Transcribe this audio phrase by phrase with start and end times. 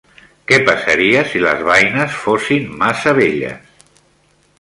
[0.51, 3.93] Què passaria si les beines fossin massa velles?